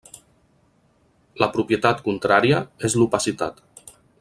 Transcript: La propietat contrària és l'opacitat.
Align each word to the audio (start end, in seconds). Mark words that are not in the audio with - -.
La 1.43 1.49
propietat 1.57 2.01
contrària 2.09 2.63
és 2.91 2.97
l'opacitat. 3.01 3.63